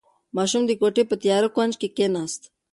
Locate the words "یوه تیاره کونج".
1.15-1.73